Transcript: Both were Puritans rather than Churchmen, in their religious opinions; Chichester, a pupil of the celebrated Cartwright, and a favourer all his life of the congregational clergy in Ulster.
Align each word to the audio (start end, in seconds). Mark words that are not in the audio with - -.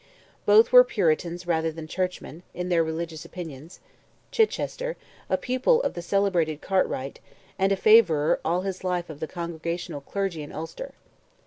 Both 0.47 0.71
were 0.71 0.83
Puritans 0.83 1.45
rather 1.45 1.71
than 1.71 1.85
Churchmen, 1.87 2.41
in 2.55 2.69
their 2.69 2.83
religious 2.83 3.23
opinions; 3.23 3.79
Chichester, 4.31 4.97
a 5.29 5.37
pupil 5.37 5.79
of 5.83 5.93
the 5.93 6.01
celebrated 6.01 6.59
Cartwright, 6.59 7.19
and 7.59 7.71
a 7.71 7.75
favourer 7.75 8.39
all 8.43 8.61
his 8.61 8.83
life 8.83 9.11
of 9.11 9.19
the 9.19 9.27
congregational 9.27 10.01
clergy 10.01 10.41
in 10.41 10.51
Ulster. 10.51 10.95